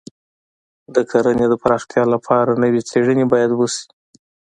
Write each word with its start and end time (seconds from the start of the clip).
د 0.95 0.97
کرنې 1.11 1.45
د 1.49 1.53
پراختیا 1.63 2.03
لپاره 2.13 2.59
نوې 2.63 2.81
څېړنې 2.89 3.25
باید 3.33 3.51
وشي. 3.53 3.85